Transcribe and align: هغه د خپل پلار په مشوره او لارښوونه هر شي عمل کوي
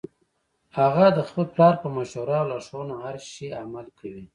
هغه 0.77 1.05
د 1.17 1.19
خپل 1.27 1.45
پلار 1.53 1.73
په 1.83 1.87
مشوره 1.97 2.35
او 2.41 2.47
لارښوونه 2.51 2.93
هر 3.03 3.17
شي 3.31 3.47
عمل 3.61 3.87
کوي 3.99 4.25